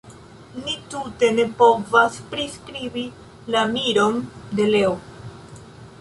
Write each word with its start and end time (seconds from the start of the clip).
Ni 0.61 0.71
tute 0.93 1.29
ne 1.39 1.43
povas 1.59 2.17
priskribi 2.31 3.03
la 3.57 3.61
miron 3.75 4.19
de 4.61 4.67
Leo. 4.75 4.99